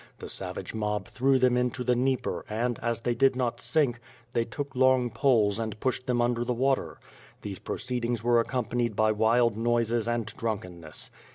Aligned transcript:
The 0.17 0.27
savage 0.29 0.73
mob 0.73 1.07
threw 1.07 1.37
them 1.37 1.55
into 1.55 1.83
the 1.83 1.93
Dnieper 1.93 2.43
and, 2.49 2.79
as 2.81 3.01
they 3.01 3.13
did 3.13 3.35
not 3.35 3.61
sink, 3.61 3.99
they 4.33 4.43
took 4.43 4.75
long 4.75 5.11
poles 5.11 5.59
and 5.59 5.79
pushed 5.79 6.07
them 6.07 6.23
under 6.23 6.43
the 6.43 6.55
water. 6.55 6.99
These 7.43 7.59
proceedings 7.59 8.23
were 8.23 8.39
accompanied 8.39 8.95
by 8.95 9.11
wild 9.11 9.55
noises 9.55 10.07
and 10.07 10.25
drunkenness. 10.25 11.11